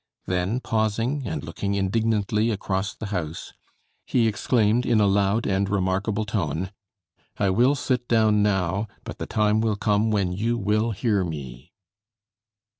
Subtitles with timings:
[0.25, 3.53] Then pausing, and looking indignantly across the house,
[4.03, 6.71] he exclaimed in a loud and remarkable tone,
[7.37, 11.71] "I will sit down now, but the time will come when you will hear me."